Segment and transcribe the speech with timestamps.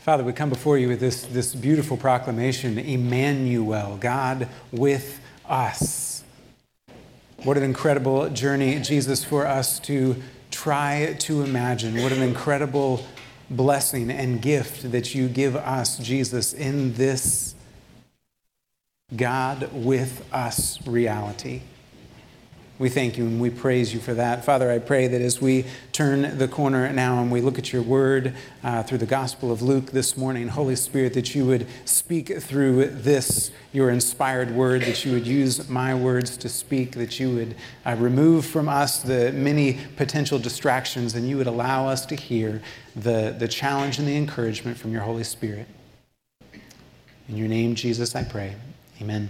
[0.00, 6.24] Father, we come before you with this, this beautiful proclamation Emmanuel, God with us.
[7.42, 10.16] What an incredible journey, Jesus, for us to
[10.50, 12.02] try to imagine.
[12.02, 13.04] What an incredible
[13.50, 17.54] blessing and gift that you give us, Jesus, in this
[19.14, 21.60] God with us reality.
[22.80, 24.42] We thank you and we praise you for that.
[24.42, 27.82] Father, I pray that as we turn the corner now and we look at your
[27.82, 28.34] word
[28.64, 32.86] uh, through the Gospel of Luke this morning, Holy Spirit, that you would speak through
[32.86, 37.54] this, your inspired word, that you would use my words to speak, that you would
[37.84, 42.62] uh, remove from us the many potential distractions, and you would allow us to hear
[42.96, 45.66] the, the challenge and the encouragement from your Holy Spirit.
[47.28, 48.54] In your name, Jesus, I pray.
[49.02, 49.28] Amen.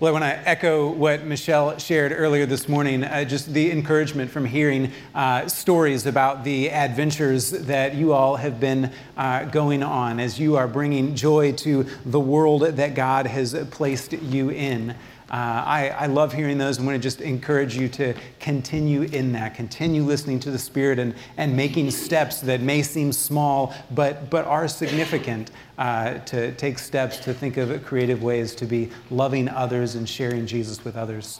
[0.00, 4.30] Well, I want to echo what Michelle shared earlier this morning, uh, just the encouragement
[4.30, 10.18] from hearing uh, stories about the adventures that you all have been uh, going on
[10.18, 14.94] as you are bringing joy to the world that God has placed you in.
[15.30, 19.30] Uh, I, I, love hearing those and want to just encourage you to continue in
[19.32, 24.28] that, continue listening to the Spirit and, and making steps that may seem small but,
[24.28, 29.48] but are significant uh, to take steps to think of creative ways to be loving
[29.48, 31.38] others and sharing Jesus with others.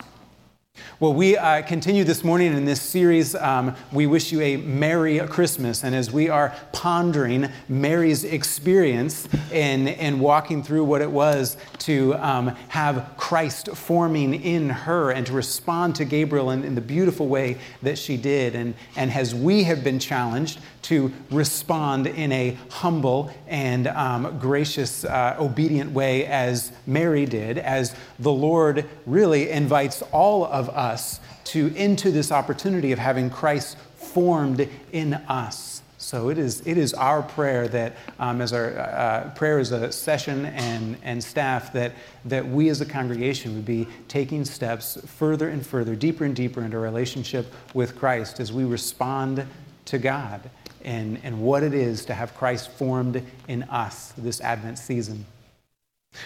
[1.00, 3.34] Well, we uh, continue this morning in this series.
[3.34, 5.82] Um, we wish you a Merry Christmas.
[5.82, 12.14] And as we are pondering Mary's experience in, in walking through what it was to
[12.16, 17.28] um, have Christ forming in her and to respond to Gabriel in, in, the beautiful
[17.28, 22.56] way that she did, and, and as we have been challenged to respond in a
[22.70, 30.02] humble and um, gracious, uh, obedient way as Mary did, as the Lord really invites
[30.12, 35.82] all of us to into this opportunity of having Christ formed in us.
[35.98, 39.92] So it is, it is our prayer that, um, as our uh, prayer as a
[39.92, 41.92] session and, and staff, that,
[42.24, 46.62] that we as a congregation would be taking steps further and further, deeper and deeper
[46.62, 49.46] into our relationship with Christ as we respond
[49.84, 50.48] to God
[50.84, 55.24] and, and what it is to have Christ formed in us this Advent season.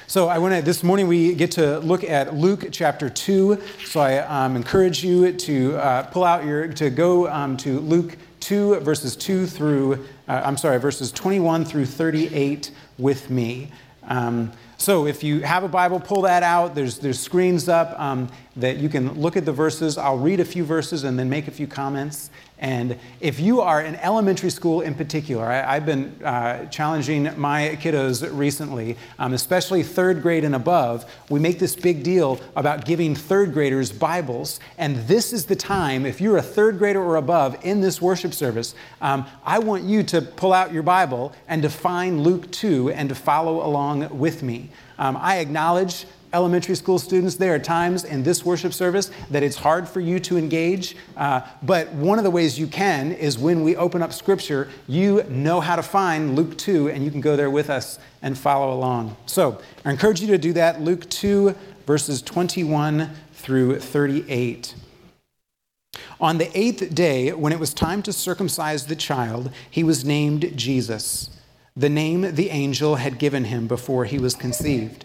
[0.07, 0.63] So I want to.
[0.63, 3.61] This morning we get to look at Luke chapter two.
[3.85, 8.17] So I um, encourage you to uh, pull out your to go um, to Luke
[8.41, 13.71] two verses two through uh, I'm sorry verses 21 through 38 with me.
[14.05, 16.75] Um, so if you have a Bible, pull that out.
[16.75, 19.97] There's, there's screens up um, that you can look at the verses.
[19.97, 22.31] I'll read a few verses and then make a few comments.
[22.65, 27.77] And if you are in elementary school in particular, I, have been uh, challenging my
[27.79, 31.05] kiddos recently, um, especially third grade and above.
[31.29, 34.61] We make this big deal about giving third graders Bibles.
[34.79, 38.33] And this is the time, if you're a third grader or above in this worship
[38.33, 42.93] service, um, I want you to pull out your Bible and to find Luke 2
[42.93, 44.71] and to follow along with me.
[44.99, 49.57] Um, I acknowledge elementary school students, there are times in this worship service that it's
[49.57, 50.97] hard for you to engage.
[51.17, 55.23] Uh, but one of the ways you can is when we open up Scripture, you
[55.29, 58.75] know how to find Luke 2, and you can go there with us and follow
[58.75, 59.17] along.
[59.27, 60.81] So I encourage you to do that.
[60.81, 61.55] Luke 2,
[61.87, 64.75] verses 21 through 38.
[66.21, 70.57] On the eighth day, when it was time to circumcise the child, he was named
[70.57, 71.31] Jesus,
[71.77, 75.05] the name the angel had given him before he was conceived.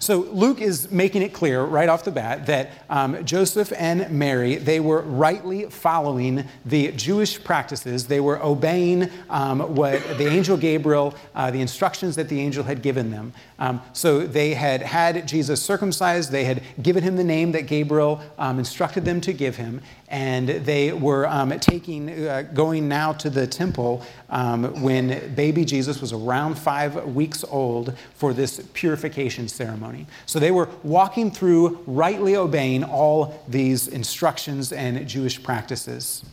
[0.00, 4.56] So Luke is making it clear right off the bat that um, Joseph and Mary,
[4.56, 8.06] they were rightly following the Jewish practices.
[8.06, 12.80] They were obeying um, what the angel Gabriel, uh, the instructions that the angel had
[12.80, 13.34] given them.
[13.58, 16.32] Um, so they had had Jesus circumcised.
[16.32, 19.82] They had given him the name that Gabriel um, instructed them to give him.
[20.10, 26.00] And they were um, taking, uh, going now to the temple um, when baby Jesus
[26.00, 30.06] was around five weeks old for this purification ceremony.
[30.26, 36.24] So they were walking through, rightly obeying all these instructions and Jewish practices.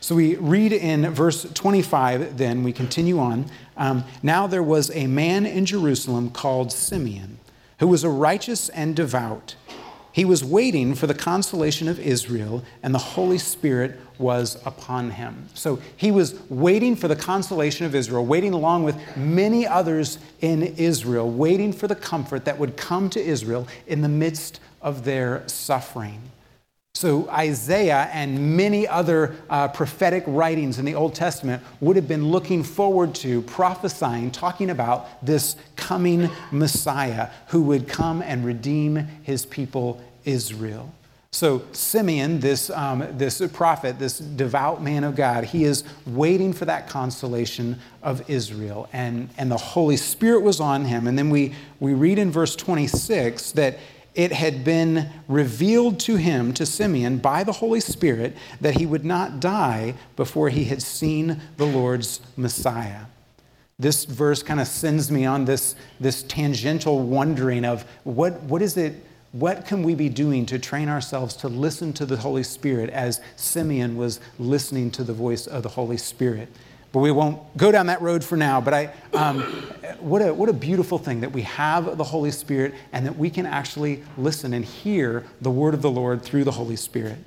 [0.00, 3.46] So we read in verse 25, then we continue on.
[3.76, 7.38] Um, now there was a man in Jerusalem called Simeon,
[7.80, 9.56] who was a righteous and devout.
[10.14, 15.48] He was waiting for the consolation of Israel, and the Holy Spirit was upon him.
[15.54, 20.62] So he was waiting for the consolation of Israel, waiting along with many others in
[20.62, 25.42] Israel, waiting for the comfort that would come to Israel in the midst of their
[25.48, 26.22] suffering.
[26.96, 32.28] So, Isaiah and many other uh, prophetic writings in the Old Testament would have been
[32.28, 39.44] looking forward to, prophesying, talking about this coming Messiah who would come and redeem his
[39.44, 40.94] people, Israel.
[41.32, 46.64] So, Simeon, this, um, this prophet, this devout man of God, he is waiting for
[46.66, 48.88] that consolation of Israel.
[48.92, 51.08] And, and the Holy Spirit was on him.
[51.08, 53.80] And then we, we read in verse 26 that
[54.14, 59.04] it had been revealed to him, to Simeon, by the Holy Spirit, that he would
[59.04, 63.06] not die before he had seen the Lord's Messiah.
[63.78, 68.76] This verse kind of sends me on this, this tangential wondering of what, what is
[68.76, 72.90] it, what can we be doing to train ourselves to listen to the Holy Spirit
[72.90, 76.48] as Simeon was listening to the voice of the Holy Spirit?
[76.94, 78.60] But we won't go down that road for now.
[78.60, 79.42] But I, um,
[79.98, 83.30] what, a, what a beautiful thing that we have the Holy Spirit and that we
[83.30, 87.18] can actually listen and hear the word of the Lord through the Holy Spirit.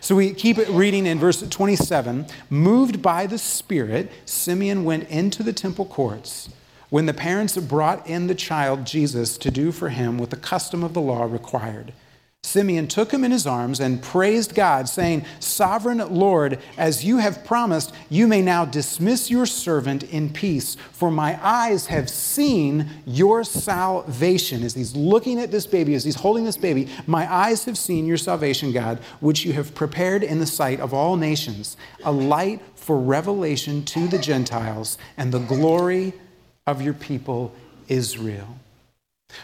[0.00, 2.26] So we keep reading in verse 27.
[2.50, 6.48] Moved by the Spirit, Simeon went into the temple courts.
[6.90, 10.82] When the parents brought in the child Jesus to do for him what the custom
[10.82, 11.92] of the law required,
[12.44, 17.44] Simeon took him in his arms and praised God, saying, Sovereign Lord, as you have
[17.44, 23.44] promised, you may now dismiss your servant in peace, for my eyes have seen your
[23.44, 24.64] salvation.
[24.64, 28.06] As he's looking at this baby, as he's holding this baby, my eyes have seen
[28.06, 32.60] your salvation, God, which you have prepared in the sight of all nations, a light
[32.74, 36.12] for revelation to the Gentiles and the glory
[36.66, 37.54] of your people,
[37.88, 38.58] Israel.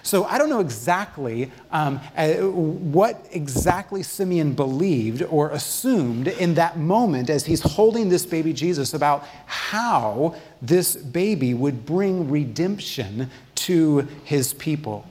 [0.03, 6.79] So I don't know exactly um, uh, what exactly Simeon believed or assumed in that
[6.79, 14.07] moment as he's holding this baby Jesus about how this baby would bring redemption to
[14.25, 15.07] his people.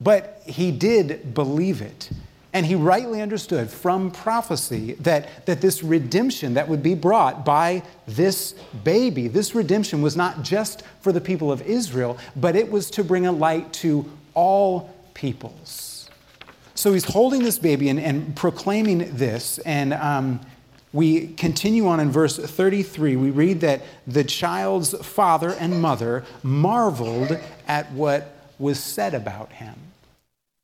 [0.00, 2.10] But he did believe it.
[2.52, 7.84] And he rightly understood from prophecy that, that this redemption that would be brought by
[8.08, 12.90] this baby, this redemption was not just for the people of Israel, but it was
[12.90, 16.08] to bring a light to all peoples.
[16.74, 19.58] So he's holding this baby and, and proclaiming this.
[19.58, 20.40] And um,
[20.92, 23.16] we continue on in verse 33.
[23.16, 27.38] We read that the child's father and mother marveled
[27.68, 29.74] at what was said about him.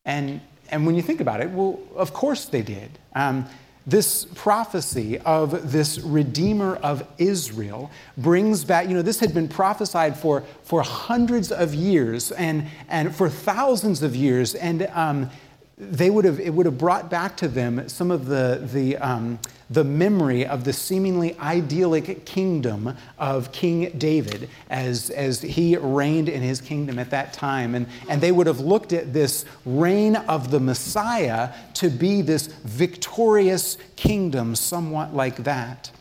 [0.05, 2.97] And, and when you think about it, well, of course they did.
[3.13, 3.45] Um,
[3.87, 10.17] this prophecy of this Redeemer of Israel brings back, you know, this had been prophesied
[10.17, 14.55] for, for hundreds of years and, and for thousands of years.
[14.55, 15.29] And um,
[15.77, 19.37] they would have, it would have brought back to them some of the, the, um,
[19.69, 26.41] the memory of the seemingly idyllic kingdom of King David as, as he reigned in
[26.41, 27.75] his kingdom at that time.
[27.75, 32.47] And, and they would have looked at this reign of the Messiah to be this
[32.47, 35.91] victorious kingdom, somewhat like that.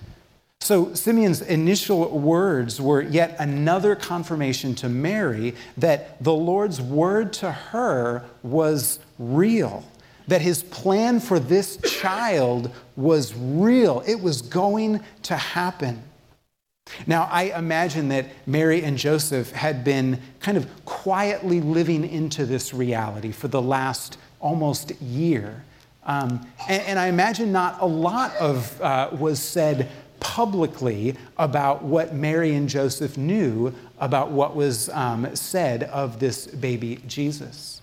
[0.67, 7.53] So Simeon's initial words were yet another confirmation to Mary that the Lord's word to
[7.53, 9.85] her was real,
[10.27, 14.03] that his plan for this child was real.
[14.09, 16.03] It was going to happen.
[17.07, 22.75] Now, I imagine that Mary and Joseph had been kind of quietly living into this
[22.75, 25.63] reality for the last almost year.
[26.03, 32.15] Um, and, and, I imagine not a lot of uh, was said publicly about what
[32.15, 37.81] Mary and Joseph knew about what was um, said of this baby Jesus.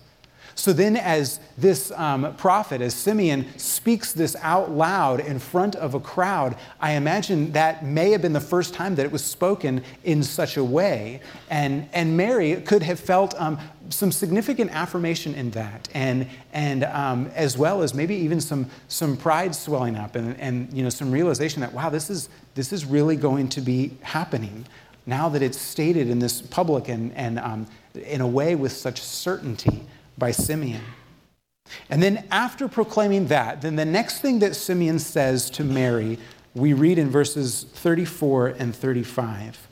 [0.54, 5.94] So then, as this um, prophet, as Simeon speaks this out loud in front of
[5.94, 9.82] a crowd, I imagine that may have been the first time that it was spoken
[10.04, 11.20] in such a way.
[11.50, 13.58] And, and Mary could have felt um,
[13.90, 19.16] some significant affirmation in that, and, and um, as well as maybe even some, some
[19.16, 22.84] pride swelling up and, and you know, some realization that, wow, this is, this is
[22.84, 24.64] really going to be happening
[25.06, 29.00] now that it's stated in this public and, and um, in a way with such
[29.00, 29.82] certainty
[30.16, 30.82] by Simeon.
[31.88, 36.18] And then, after proclaiming that, then the next thing that Simeon says to Mary,
[36.54, 39.68] we read in verses 34 and 35.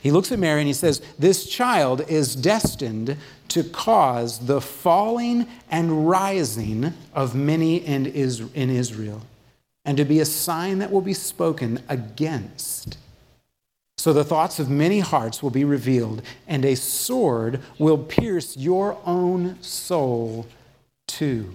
[0.00, 3.16] He looks at Mary and he says, This child is destined
[3.48, 9.22] to cause the falling and rising of many in Israel,
[9.84, 12.98] and to be a sign that will be spoken against
[14.04, 18.98] so the thoughts of many hearts will be revealed, and a sword will pierce your
[19.06, 20.46] own soul
[21.06, 21.54] too.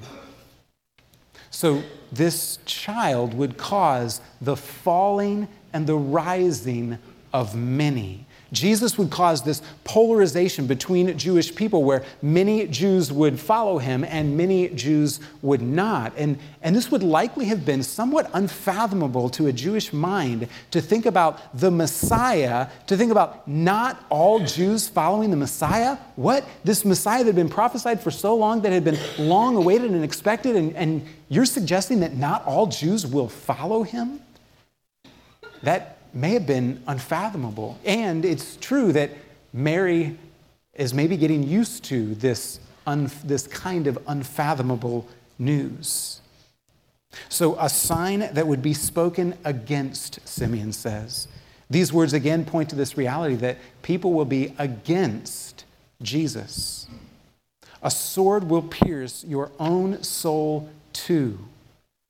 [1.52, 6.98] So this child would cause the falling and the rising
[7.32, 8.26] of many.
[8.52, 14.36] Jesus would cause this polarization between Jewish people where many Jews would follow him and
[14.36, 16.14] many Jews would not.
[16.18, 21.06] And, and this would likely have been somewhat unfathomable to a Jewish mind to think
[21.06, 25.98] about the Messiah, to think about not all Jews following the Messiah.
[26.16, 26.46] What?
[26.64, 30.04] This Messiah that had been prophesied for so long, that had been long awaited and
[30.04, 34.20] expected, and, and you're suggesting that not all Jews will follow him?
[35.64, 37.78] That may have been unfathomable.
[37.86, 39.12] And it's true that
[39.54, 40.18] Mary
[40.74, 46.22] is maybe getting used to this, un, this kind of unfathomable news.
[47.28, 51.28] So, a sign that would be spoken against, Simeon says.
[51.70, 55.66] These words again point to this reality that people will be against
[56.02, 56.88] Jesus.
[57.82, 61.40] A sword will pierce your own soul too.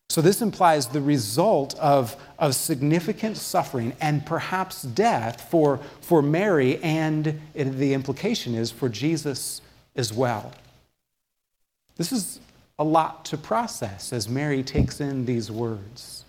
[0.09, 6.79] So, this implies the result of, of significant suffering and perhaps death for, for Mary,
[6.81, 9.61] and it, the implication is for Jesus
[9.95, 10.51] as well.
[11.97, 12.39] This is
[12.79, 16.25] a lot to process as Mary takes in these words.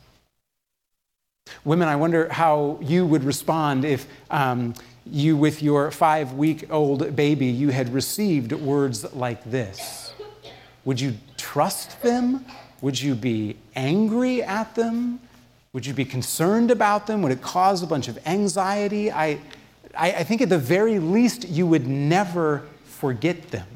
[1.65, 4.75] Women, I wonder how you would respond if um,
[5.07, 10.13] you, with your five week old baby, you had received words like this.
[10.85, 12.45] Would you trust them
[12.81, 15.21] would you be angry at them?
[15.73, 17.23] Would you be concerned about them?
[17.23, 19.13] Would it cause a bunch of anxiety?
[19.13, 19.39] I,
[19.95, 23.67] I, I think at the very least, you would never forget them.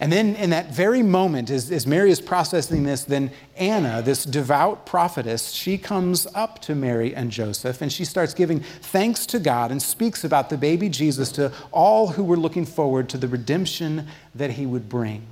[0.00, 4.24] And then, in that very moment, as, as, Mary is processing this, then Anna, this
[4.24, 9.38] devout prophetess, she comes up to Mary and Joseph and she starts giving thanks to
[9.38, 13.28] God and speaks about the baby Jesus to all who were looking forward to the
[13.28, 15.22] redemption that he would bring.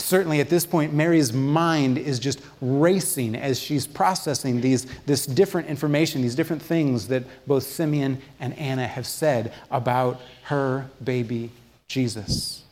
[0.00, 5.68] Certainly at this point, Mary's mind is just racing as she's processing these, this different
[5.68, 11.50] information, these different things that both Simeon and Anna have said about her baby
[11.88, 12.62] Jesus.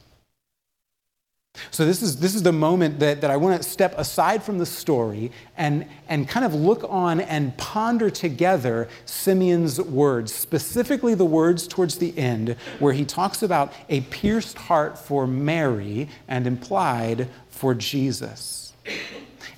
[1.70, 4.58] So, this is, this is the moment that, that I want to step aside from
[4.58, 11.24] the story and, and kind of look on and ponder together Simeon's words, specifically the
[11.24, 17.28] words towards the end, where he talks about a pierced heart for Mary and implied
[17.50, 18.72] for Jesus.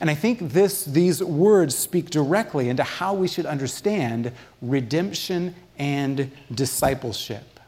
[0.01, 6.31] And I think this, these words speak directly into how we should understand redemption and
[6.55, 7.61] discipleship.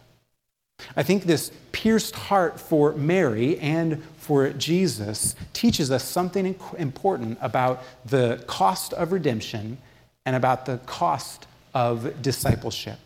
[0.96, 7.82] I think this pierced heart for Mary and for Jesus teaches us something important about
[8.04, 9.78] the cost of redemption
[10.24, 12.98] and about the cost of discipleship.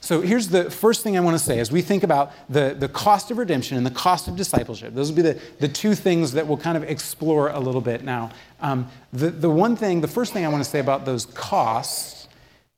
[0.00, 2.88] So here's the first thing I want to say as we think about the, the
[2.88, 4.94] cost of redemption and the cost of discipleship.
[4.94, 8.02] Those will be the, the two things that we'll kind of explore a little bit
[8.02, 8.32] now.
[8.60, 12.17] Um, the, the one thing, the first thing I want to say about those costs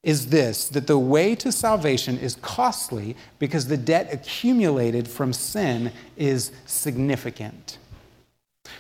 [0.02, 5.92] is this that the way to salvation is costly because the debt accumulated from sin
[6.16, 7.78] is significant.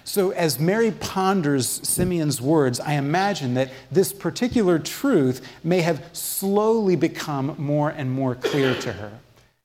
[0.04, 6.96] So, as Mary ponders Simeon's words, I imagine that this particular truth may have slowly
[6.96, 9.12] become more and more clear to her.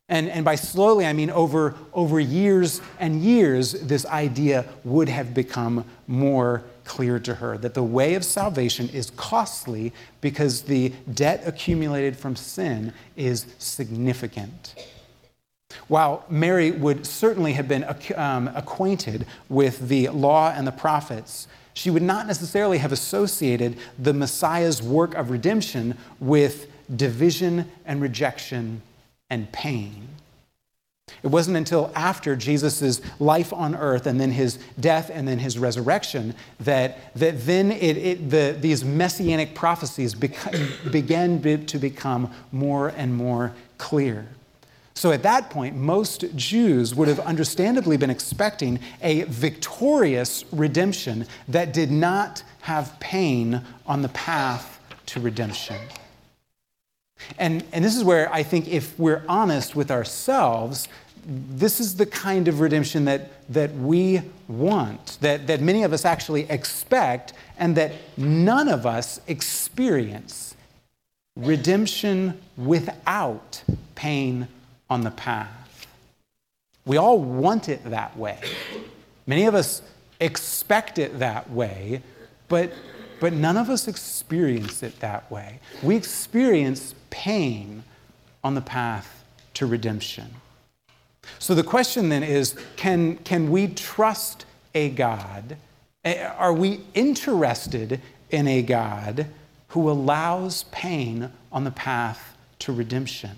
[0.07, 5.33] And, and by slowly, I mean over, over years and years, this idea would have
[5.33, 11.43] become more clear to her that the way of salvation is costly because the debt
[11.45, 14.75] accumulated from sin is significant.
[15.87, 21.89] While Mary would certainly have been um, acquainted with the law and the prophets, she
[21.89, 28.81] would not necessarily have associated the Messiah's work of redemption with division and rejection
[29.29, 30.07] and pain.
[31.25, 35.57] It wasn't until after Jesus' life on earth and then his death and then his
[35.57, 42.89] resurrection that, that then it, it, the, these messianic prophecies beca- began to become more
[42.89, 44.27] and more clear.
[44.93, 51.73] So at that point, most Jews would have understandably been expecting a victorious redemption that
[51.73, 55.77] did not have pain on the path to redemption.
[57.37, 60.87] And, and this is where I think if we're honest with ourselves,
[61.25, 66.05] this is the kind of redemption that, that we want, that, that many of us
[66.05, 70.55] actually expect, and that none of us experience
[71.35, 73.63] redemption without
[73.95, 74.47] pain
[74.89, 75.87] on the path.
[76.85, 78.39] We all want it that way.
[79.25, 79.81] Many of us
[80.19, 82.01] expect it that way,
[82.47, 82.71] but,
[83.25, 85.59] but none of us experience it that way.
[85.81, 87.83] We experience pain
[88.43, 89.23] on the path
[89.55, 90.27] to redemption.
[91.39, 95.57] So the question then is can, can we trust a God?
[96.37, 99.25] Are we interested in a God
[99.69, 103.31] who allows pain on the path to redemption?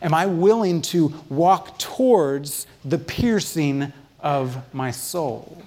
[0.00, 5.62] Am I willing to walk towards the piercing of my soul?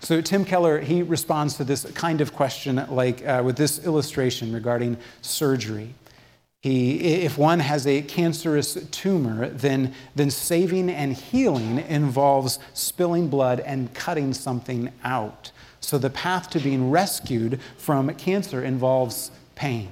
[0.00, 4.52] So Tim Keller he responds to this kind of question like uh, with this illustration
[4.52, 5.94] regarding surgery.
[6.60, 13.60] He, if one has a cancerous tumor, then, then saving and healing involves spilling blood
[13.60, 15.52] and cutting something out.
[15.80, 19.88] So the path to being rescued from cancer involves pain.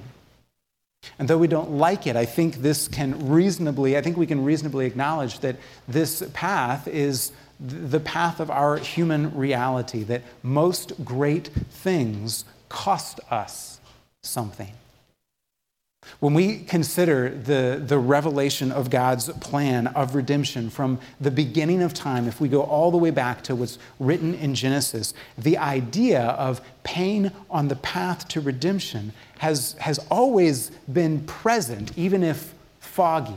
[1.17, 4.43] And though we don't like it, I think this can reasonably, I think we can
[4.43, 5.55] reasonably acknowledge that
[5.87, 13.79] this path is the path of our human reality, that most great things cost us
[14.23, 14.71] something.
[16.19, 21.93] When we consider the, the revelation of God's plan of redemption from the beginning of
[21.93, 26.21] time, if we go all the way back to what's written in Genesis, the idea
[26.21, 33.35] of pain on the path to redemption has, has always been present, even if foggy.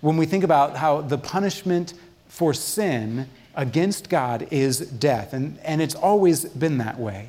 [0.00, 1.94] When we think about how the punishment
[2.32, 7.28] for sin against God is death, and, and it's always been that way.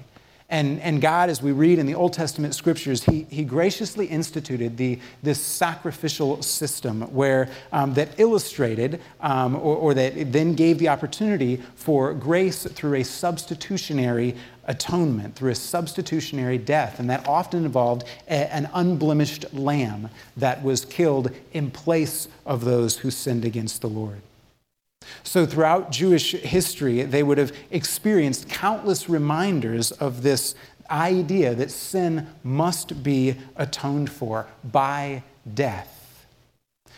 [0.50, 4.78] And, and God, as we read in the Old Testament scriptures, He, he graciously instituted
[4.78, 10.88] the, this sacrificial system where um, that illustrated um, or, or that then gave the
[10.88, 16.98] opportunity for grace through a substitutionary atonement, through a substitutionary death.
[16.98, 23.00] And that often involved a, an unblemished lamb that was killed in place of those
[23.00, 24.22] who sinned against the Lord.
[25.24, 30.56] So, throughout Jewish history, they would have experienced countless reminders of this
[30.90, 36.26] idea that sin must be atoned for by death.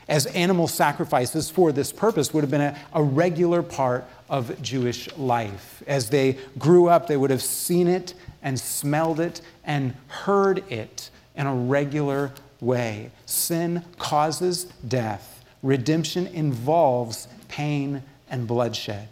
[0.07, 5.09] As animal sacrifices for this purpose would have been a, a regular part of Jewish
[5.17, 5.81] life.
[5.87, 11.09] As they grew up, they would have seen it and smelled it and heard it
[11.35, 12.31] in a regular
[12.61, 13.11] way.
[13.25, 19.07] Sin causes death, redemption involves pain and bloodshed.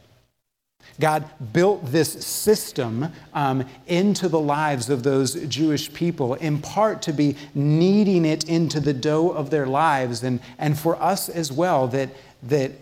[1.00, 7.14] God built this system um, into the lives of those Jewish people, in part to
[7.14, 11.88] be kneading it into the dough of their lives, and, and for us as well,
[11.88, 12.10] that,
[12.44, 12.74] that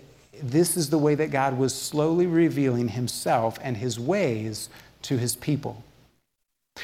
[0.42, 4.68] this is the way that God was slowly revealing himself and his ways
[5.04, 5.84] to his people.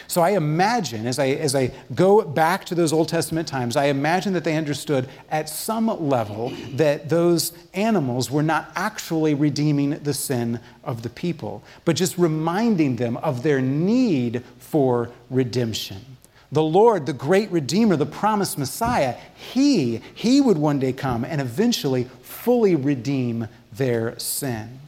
[0.08, 3.86] So I imagine, as I, as I go back to those Old Testament times, I
[3.86, 10.14] imagine that they understood at some level that those animals were not actually redeeming the
[10.14, 16.04] sin of the people, but just reminding them of their need for redemption.
[16.52, 21.42] The Lord, the great Redeemer, the promised Messiah, He, He would one day come and
[21.42, 24.80] eventually fully redeem their sin.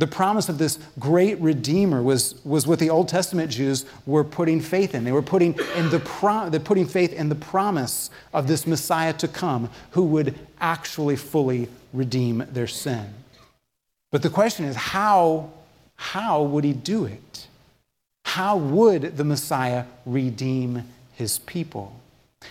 [0.00, 4.62] The promise of this great Redeemer was, was what the Old Testament Jews were putting
[4.62, 5.04] faith in.
[5.04, 9.12] They were putting, in the pro, they're putting faith in the promise of this Messiah
[9.12, 13.12] to come who would actually fully redeem their sin.
[14.10, 15.50] But the question is how,
[15.96, 17.46] how would he do it?
[18.24, 21.94] How would the Messiah redeem his people?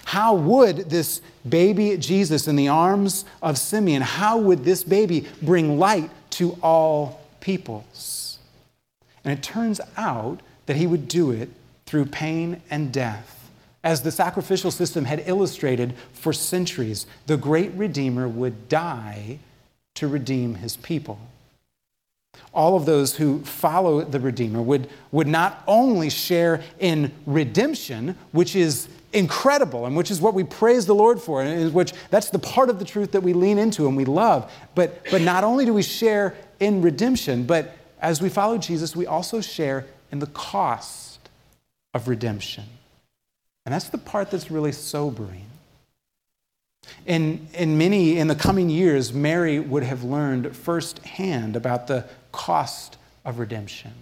[0.05, 5.79] How would this baby Jesus in the arms of Simeon, how would this baby bring
[5.79, 8.39] light to all peoples.
[9.23, 11.49] And it turns out that he would do it
[11.85, 13.49] through pain and death.
[13.83, 19.39] As the sacrificial system had illustrated for centuries, the great Redeemer would die
[19.95, 21.19] to redeem his people.
[22.53, 28.55] All of those who follow the Redeemer would, would not only share in redemption, which
[28.55, 32.39] is incredible and which is what we praise the Lord for, and which that's the
[32.39, 34.51] part of the truth that we lean into and we love.
[34.75, 39.05] But, but not only do we share in redemption, but as we follow Jesus, we
[39.05, 41.19] also share in the cost
[41.93, 42.65] of redemption.
[43.65, 45.45] And that's the part that's really sobering.
[47.05, 52.97] In, in many, in the coming years, Mary would have learned firsthand about the cost
[53.25, 53.93] of redemption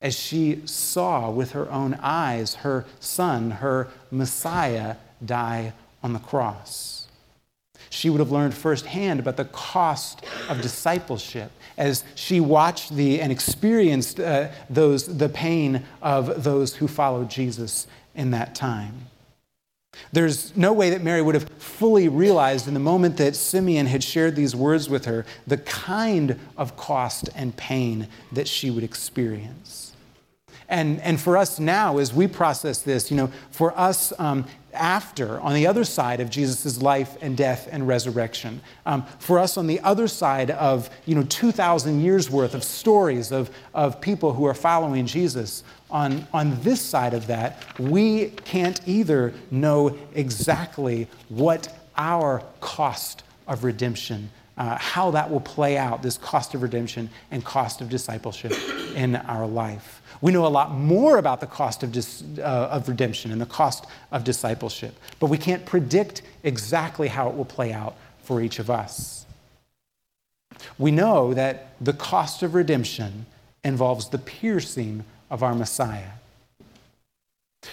[0.00, 7.08] as she saw with her own eyes her son, her Messiah, die on the cross.
[7.90, 13.32] She would have learned firsthand about the cost of discipleship as she watched the and
[13.32, 19.06] experienced uh, those, the pain of those who followed Jesus in that time.
[20.12, 24.04] There's no way that Mary would have fully realized in the moment that Simeon had
[24.04, 29.87] shared these words with her the kind of cost and pain that she would experience.
[30.68, 35.40] And, and for us now, as we process this, you know, for us um, after,
[35.40, 39.66] on the other side of Jesus' life and death and resurrection, um, for us on
[39.66, 44.44] the other side of, you know, 2,000 years worth of stories of, of people who
[44.44, 51.74] are following Jesus, on, on this side of that, we can't either know exactly what
[51.96, 57.44] our cost of redemption uh, how that will play out, this cost of redemption and
[57.44, 58.52] cost of discipleship
[58.94, 59.97] in our life.
[60.20, 63.46] We know a lot more about the cost of, dis, uh, of redemption and the
[63.46, 68.58] cost of discipleship, but we can't predict exactly how it will play out for each
[68.58, 69.26] of us.
[70.76, 73.26] We know that the cost of redemption
[73.62, 76.12] involves the piercing of our Messiah.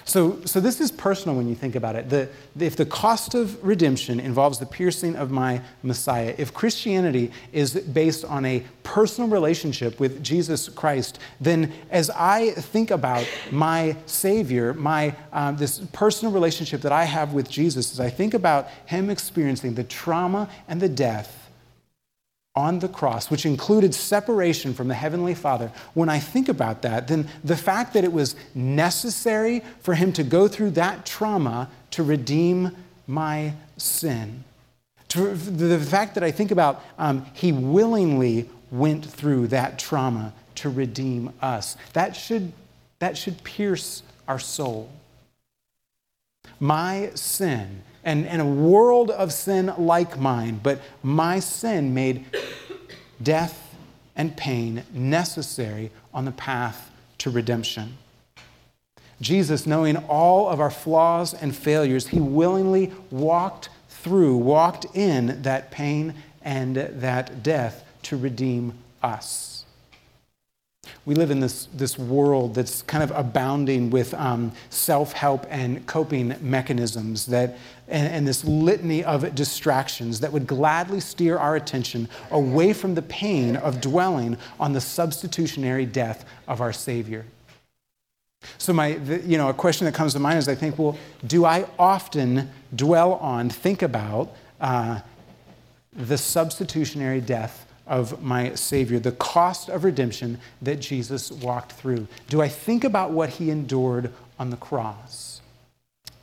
[0.03, 2.09] So, so this is personal when you think about it.
[2.09, 2.27] The,
[2.59, 8.25] if the cost of redemption involves the piercing of my Messiah, if Christianity is based
[8.25, 15.15] on a personal relationship with Jesus Christ, then as I think about my Savior, my
[15.31, 19.75] um, this personal relationship that I have with Jesus, as I think about Him experiencing
[19.75, 21.44] the trauma and the death
[22.55, 27.07] on the cross, which included separation from the Heavenly Father, when I think about that,
[27.07, 32.03] then the fact that it was necessary for him to go through that trauma to
[32.03, 32.71] redeem
[33.07, 34.43] my sin,
[35.09, 40.69] to, the fact that I think about um, he willingly went through that trauma to
[40.69, 42.53] redeem us, that should,
[42.99, 44.89] that should pierce our soul.
[46.59, 52.25] My sin and, and a world of sin like mine, but my sin made
[53.21, 53.75] death
[54.15, 57.97] and pain necessary on the path to redemption.
[59.21, 65.71] Jesus, knowing all of our flaws and failures, he willingly walked through, walked in that
[65.71, 69.54] pain and that death to redeem us.
[71.05, 75.85] We live in this, this world that's kind of abounding with um, self help and
[75.87, 82.09] coping mechanisms that, and, and this litany of distractions that would gladly steer our attention
[82.31, 87.25] away from the pain of dwelling on the substitutionary death of our Savior.
[88.57, 90.97] So, my, the, you know, a question that comes to mind is I think, well,
[91.25, 94.99] do I often dwell on, think about uh,
[95.93, 102.07] the substitutionary death of my Savior, the cost of redemption that Jesus walked through?
[102.29, 105.41] Do I think about what he endured on the cross?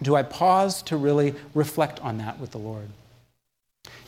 [0.01, 2.89] Do I pause to really reflect on that with the Lord?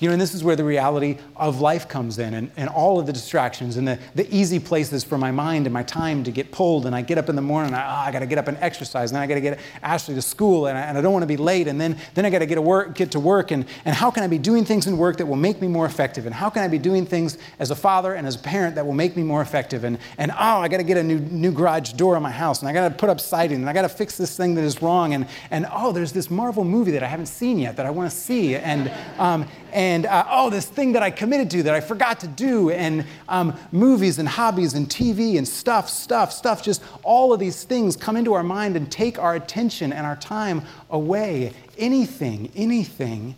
[0.05, 3.01] You know, and this is where the reality of life comes in and, and all
[3.01, 6.31] of the distractions and the, the easy places for my mind and my time to
[6.31, 6.85] get pulled.
[6.85, 8.47] And I get up in the morning and I, oh, I got to get up
[8.47, 9.13] and exercise.
[9.13, 11.27] And I got to get Ashley to school and I, and I don't want to
[11.27, 11.69] be late.
[11.69, 13.51] And then, then I got to get, to work, get to work.
[13.51, 15.87] And, and how can I be doing things in work that will make me more
[15.87, 16.27] effective?
[16.27, 18.85] And how can I be doing things as a father and as a parent that
[18.85, 19.85] will make me more effective?
[19.85, 22.61] And, and oh, I got to get a new, new garage door in my house.
[22.61, 23.59] And I got to put up siding.
[23.59, 25.15] And I got to fix this thing that is wrong.
[25.15, 28.11] And, and oh, there's this Marvel movie that I haven't seen yet that I want
[28.11, 28.55] to see.
[28.57, 32.29] And, um, and uh, oh, this thing that I committed to that I forgot to
[32.29, 36.63] do, and um, movies and hobbies and TV and stuff, stuff, stuff.
[36.63, 40.15] Just all of these things come into our mind and take our attention and our
[40.17, 41.53] time away.
[41.77, 43.35] Anything, anything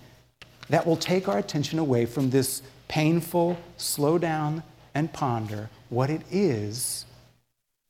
[0.68, 4.62] that will take our attention away from this painful, slow down
[4.94, 7.07] and ponder what it is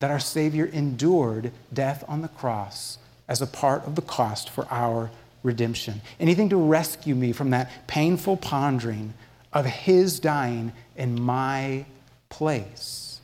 [0.00, 4.68] that our Savior endured death on the cross as a part of the cost for
[4.70, 5.10] our
[5.42, 9.14] redemption, anything to rescue me from that painful pondering
[9.52, 11.84] of His dying in my
[12.28, 13.20] place.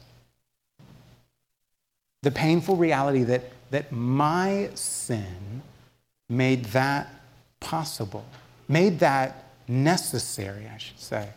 [2.22, 5.62] The painful reality that, that my sin
[6.28, 7.08] made that
[7.60, 8.24] possible,
[8.68, 11.28] made that necessary, I should say.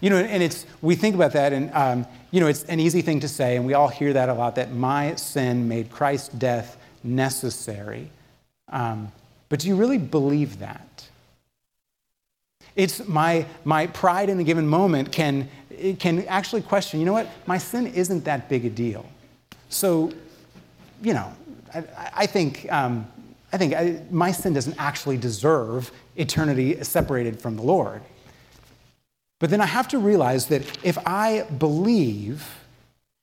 [0.00, 3.02] You know, and it's, we think about that, and, um, you know, it's an easy
[3.02, 6.28] thing to say, and we all hear that a lot that my sin made Christ's
[6.28, 8.10] death necessary.
[8.68, 9.12] Um,
[9.48, 11.08] but do you really believe that?
[12.74, 15.48] It's my, my pride in a given moment can,
[15.98, 19.06] can actually question, you know what, my sin isn't that big a deal.
[19.68, 20.12] So,
[21.02, 21.32] you know,
[21.74, 23.06] I, I think, um,
[23.52, 28.02] I think I, my sin doesn't actually deserve eternity separated from the Lord.
[29.38, 32.46] But then I have to realize that if I believe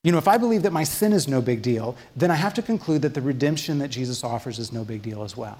[0.04, 2.54] you know, if I believe that my sin is no big deal, then I have
[2.56, 5.58] to conclude that the redemption that Jesus offers is no big deal as well.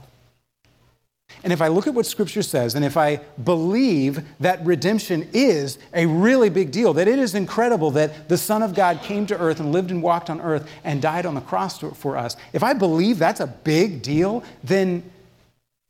[1.44, 5.80] And if I look at what Scripture says, and if I believe that redemption is
[5.94, 9.40] a really big deal, that it is incredible that the Son of God came to
[9.40, 12.64] earth and lived and walked on earth and died on the cross for us, if
[12.64, 15.10] I believe that's a big deal, then,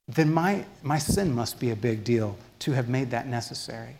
[0.08, 3.96] then my, my sin must be a big deal to have made that necessary.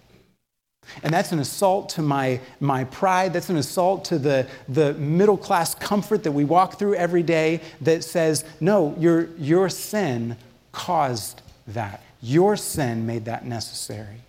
[1.02, 3.34] And that's an assault to my, my pride.
[3.34, 7.62] That's an assault to the, the middle class comfort that we walk through every day
[7.82, 10.38] that says, no, your, your sin
[10.72, 12.02] caused that.
[12.22, 14.22] Your sin made that necessary.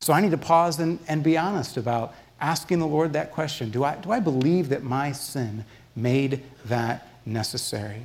[0.00, 3.70] So I need to pause and, and be honest about asking the Lord that question
[3.70, 5.64] do I, do I believe that my sin
[5.96, 8.02] made that necessary?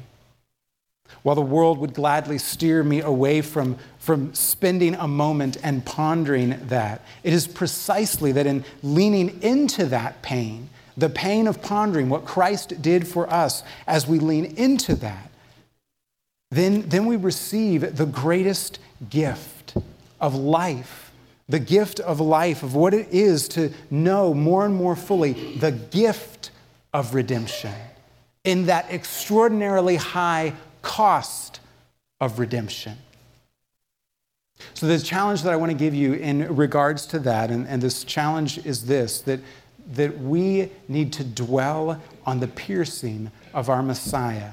[1.21, 6.59] While the world would gladly steer me away from, from spending a moment and pondering
[6.67, 12.25] that, it is precisely that in leaning into that pain, the pain of pondering what
[12.25, 15.29] Christ did for us, as we lean into that,
[16.51, 19.75] then, then we receive the greatest gift
[20.21, 21.11] of life,
[21.49, 25.71] the gift of life, of what it is to know more and more fully the
[25.71, 26.51] gift
[26.93, 27.73] of redemption
[28.43, 31.59] in that extraordinarily high cost
[32.21, 32.97] of redemption.
[34.75, 37.81] So, the challenge that I want to give you in regards to that, and, and
[37.81, 39.39] this challenge is this that,
[39.93, 44.51] that we need to dwell on the piercing of our Messiah.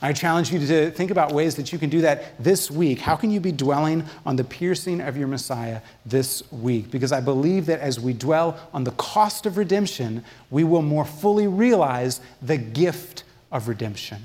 [0.00, 3.00] I challenge you to think about ways that you can do that this week.
[3.00, 6.92] How can you be dwelling on the piercing of your Messiah this week?
[6.92, 11.04] Because I believe that as we dwell on the cost of redemption, we will more
[11.04, 14.18] fully realize the gift of redemption.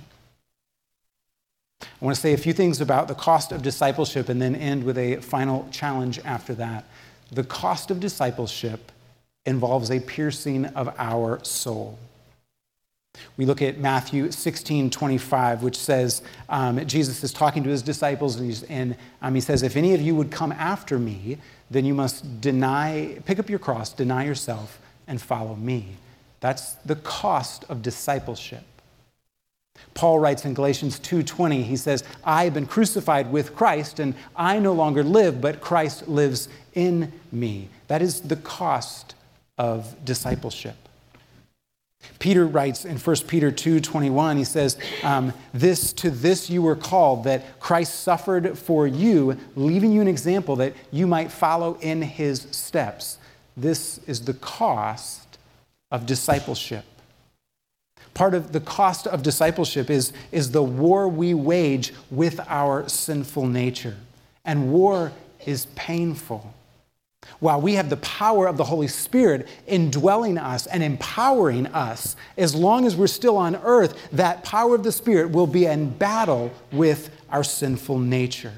[1.84, 4.84] I want to say a few things about the cost of discipleship and then end
[4.84, 6.86] with a final challenge after that.
[7.32, 8.92] The cost of discipleship
[9.46, 11.98] involves a piercing of our soul.
[13.38, 18.38] We look at Matthew 16 25, which says, um, Jesus is talking to his disciples,
[18.38, 21.38] and, and um, he says, If any of you would come after me,
[21.70, 25.98] then you must deny, pick up your cross, deny yourself, and follow me.
[26.40, 28.64] That's the cost of discipleship.
[29.94, 34.60] Paul writes in Galatians 2:20, he says, "I have been crucified with Christ and I
[34.60, 39.16] no longer live, but Christ lives in me." That is the cost
[39.58, 40.76] of discipleship.
[42.20, 47.24] Peter writes in 1 Peter 2:21, he says, um, "This to this you were called,
[47.24, 52.48] that Christ suffered for you, leaving you an example that you might follow in his
[52.52, 53.18] steps."
[53.56, 55.38] This is the cost
[55.92, 56.86] of discipleship.
[58.14, 63.48] Part of the cost of discipleship is, is the war we wage with our sinful
[63.48, 63.98] nature.
[64.46, 65.12] And war
[65.46, 66.54] is painful.
[67.40, 72.54] While we have the power of the Holy Spirit indwelling us and empowering us, as
[72.54, 76.52] long as we're still on earth, that power of the Spirit will be in battle
[76.72, 78.54] with our sinful nature.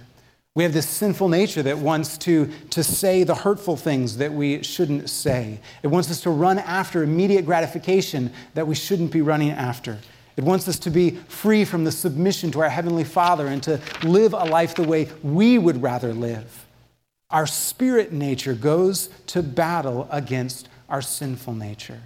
[0.56, 4.64] We have this sinful nature that wants to, to say the hurtful things that we
[4.64, 5.60] shouldn't say.
[5.84, 10.00] It wants us to run after immediate gratification that we shouldn't be running after.
[10.38, 13.82] It wants us to be free from the submission to our Heavenly Father and to
[14.04, 16.66] live a life the way we would rather live.
[17.30, 22.00] Our spirit nature goes to battle against our sinful nature,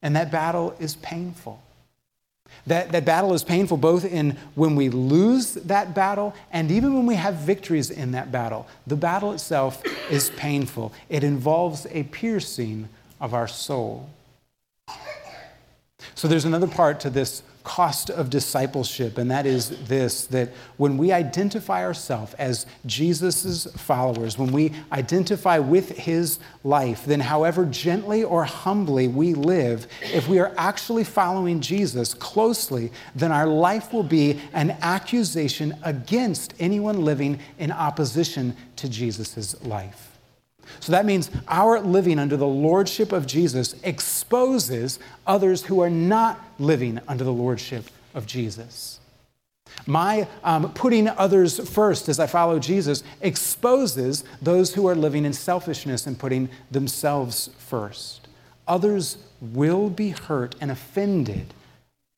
[0.00, 1.60] and that battle is painful.
[2.66, 7.06] That, that battle is painful both in when we lose that battle and even when
[7.06, 8.66] we have victories in that battle.
[8.86, 12.88] The battle itself is painful, it involves a piercing
[13.20, 14.10] of our soul.
[16.14, 20.96] So there's another part to this cost of discipleship, and that is this that when
[20.96, 28.22] we identify ourselves as Jesus' followers, when we identify with his life, then however gently
[28.22, 34.04] or humbly we live, if we are actually following Jesus closely, then our life will
[34.04, 40.15] be an accusation against anyone living in opposition to Jesus' life.
[40.80, 46.44] So that means our living under the lordship of Jesus exposes others who are not
[46.58, 49.00] living under the lordship of Jesus.
[49.86, 55.32] My um, putting others first as I follow Jesus exposes those who are living in
[55.32, 58.28] selfishness and putting themselves first.
[58.66, 61.52] Others will be hurt and offended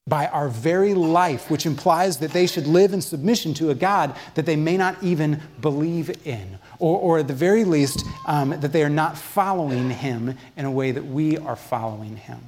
[0.09, 4.17] by our very life, which implies that they should live in submission to a God
[4.35, 8.73] that they may not even believe in, or, or at the very least, um, that
[8.73, 12.41] they are not following Him in a way that we are following Him.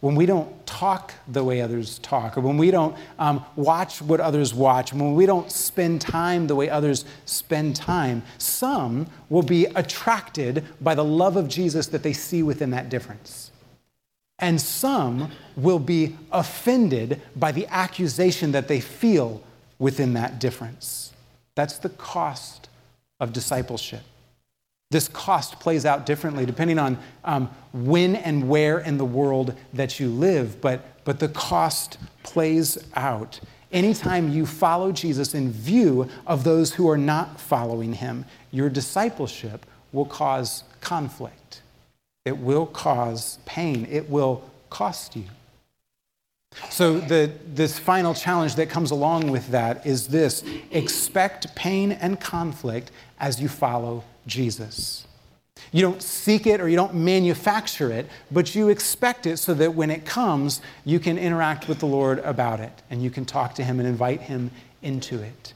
[0.00, 4.20] When we don't talk the way others talk, or when we don't um, watch what
[4.20, 9.64] others watch, when we don't spend time the way others spend time, some will be
[9.64, 13.47] attracted by the love of Jesus that they see within that difference.
[14.38, 19.42] And some will be offended by the accusation that they feel
[19.78, 21.12] within that difference.
[21.54, 22.68] That's the cost
[23.18, 24.02] of discipleship.
[24.90, 30.00] This cost plays out differently depending on um, when and where in the world that
[30.00, 33.40] you live, but, but the cost plays out.
[33.70, 39.66] Anytime you follow Jesus in view of those who are not following him, your discipleship
[39.92, 41.37] will cause conflict.
[42.28, 43.86] It will cause pain.
[43.90, 45.24] It will cost you.
[46.70, 52.20] So, the, this final challenge that comes along with that is this expect pain and
[52.20, 55.06] conflict as you follow Jesus.
[55.72, 59.74] You don't seek it or you don't manufacture it, but you expect it so that
[59.74, 63.54] when it comes, you can interact with the Lord about it and you can talk
[63.56, 64.50] to Him and invite Him
[64.82, 65.54] into it.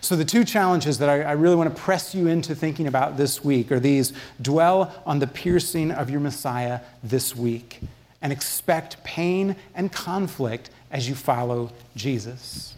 [0.00, 3.16] So, the two challenges that I, I, really want to press you into thinking about
[3.16, 7.80] this week are these dwell on the piercing of your Messiah this week
[8.20, 12.76] and expect pain and conflict as you follow Jesus.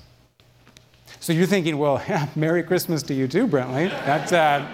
[1.21, 3.91] So, you're thinking, well, yeah, Merry Christmas to you too, Brentley.
[3.91, 4.67] That's, uh,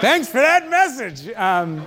[0.00, 1.32] thanks for that message.
[1.36, 1.86] Um,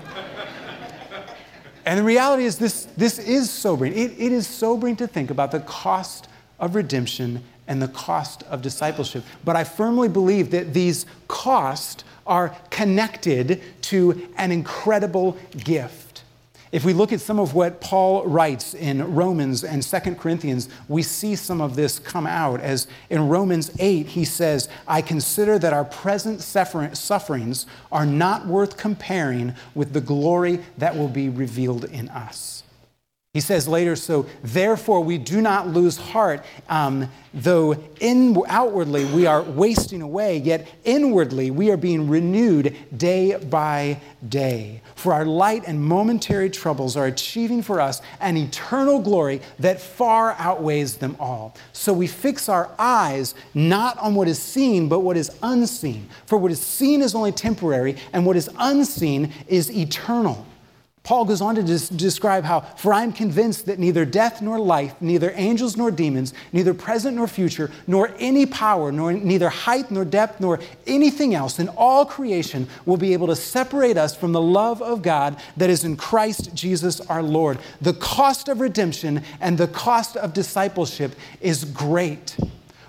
[1.85, 3.91] and the reality is, this, this is sobering.
[3.91, 8.61] It, it is sobering to think about the cost of redemption and the cost of
[8.61, 9.23] discipleship.
[9.43, 16.23] But I firmly believe that these costs are connected to an incredible gift.
[16.71, 21.03] If we look at some of what Paul writes in Romans and 2 Corinthians, we
[21.03, 22.61] see some of this come out.
[22.61, 28.75] As in Romans 8, he says, I consider that our present sufferings are not worth
[28.75, 32.62] comparing with the glory that will be revealed in us.
[33.33, 39.25] He says later, so therefore we do not lose heart, um, though in, outwardly we
[39.25, 44.83] are wasting away, yet inwardly we are being renewed day by day.
[44.93, 50.33] For our light and momentary troubles are achieving for us an eternal glory that far
[50.37, 51.55] outweighs them all.
[51.71, 56.07] So we fix our eyes not on what is seen, but what is unseen.
[56.27, 60.45] For what is seen is only temporary, and what is unseen is eternal.
[61.03, 64.57] Paul goes on to des- describe how, for I am convinced that neither death nor
[64.57, 69.91] life, neither angels nor demons, neither present nor future, nor any power, nor neither height
[69.91, 74.31] nor depth, nor anything else in all creation will be able to separate us from
[74.31, 77.59] the love of God that is in Christ Jesus our Lord.
[77.81, 82.37] The cost of redemption and the cost of discipleship is great.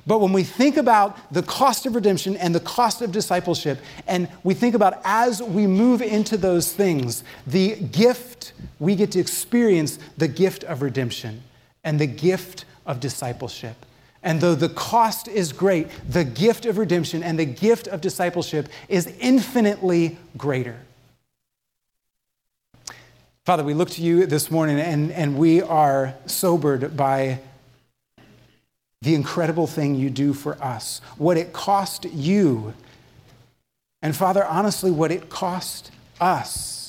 [0.06, 4.28] But when we think about the cost of redemption and the cost of discipleship, and
[4.42, 9.98] we think about as we move into those things, the gift, we get to experience
[10.18, 11.42] the gift of redemption
[11.84, 13.76] and the gift of discipleship.
[14.22, 18.68] And though the cost is great, the gift of redemption and the gift of discipleship
[18.88, 20.80] is infinitely greater.
[23.44, 27.40] Father, we look to you this morning and, and we are sobered by
[29.04, 32.74] the incredible thing you do for us, what it cost you,
[34.02, 35.90] and Father, honestly, what it cost
[36.20, 36.83] us.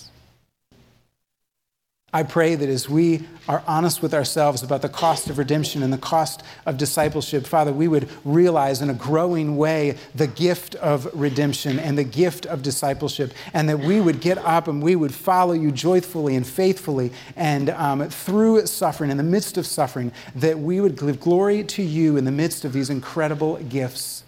[2.15, 5.91] I pray that as we are honest with ourselves about the cost of redemption and
[5.91, 11.09] the cost of discipleship, Father, we would realize in a growing way the gift of
[11.13, 15.13] redemption and the gift of discipleship, and that we would get up and we would
[15.13, 20.57] follow you joyfully and faithfully, and um, through suffering, in the midst of suffering, that
[20.57, 24.23] we would give glory to you in the midst of these incredible gifts.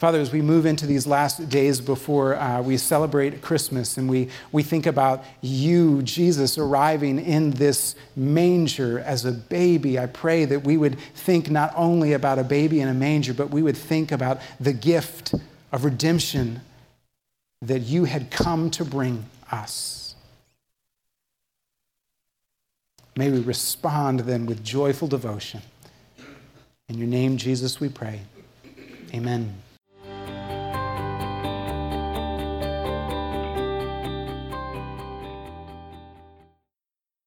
[0.00, 4.30] Father, as we move into these last days before uh, we celebrate Christmas and we,
[4.50, 10.64] we think about you, Jesus, arriving in this manger as a baby, I pray that
[10.64, 14.10] we would think not only about a baby in a manger, but we would think
[14.10, 15.34] about the gift
[15.70, 16.62] of redemption
[17.60, 20.14] that you had come to bring us.
[23.16, 25.60] May we respond then with joyful devotion.
[26.88, 28.22] In your name, Jesus, we pray.
[29.12, 29.60] Amen.